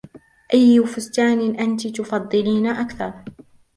[0.53, 3.13] أي فستان أنتِ تفضلين أكثر؟